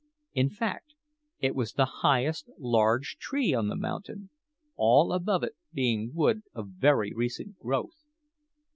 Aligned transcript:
In 0.33 0.49
fact, 0.49 0.95
it 1.41 1.53
was 1.53 1.73
the 1.73 1.85
highest 2.01 2.49
large 2.57 3.17
tree 3.19 3.53
on 3.53 3.67
the 3.67 3.75
mountain, 3.75 4.31
all 4.75 5.13
above 5.13 5.43
it 5.43 5.55
being 5.75 6.09
wood 6.15 6.41
of 6.55 6.69
very 6.79 7.13
recent 7.13 7.59
growth. 7.59 8.03